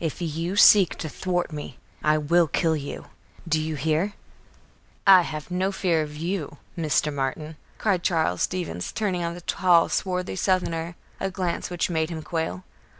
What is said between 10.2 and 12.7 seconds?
southerner a glance which made him quail.